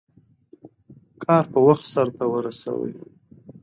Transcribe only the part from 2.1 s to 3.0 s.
ورسوئ.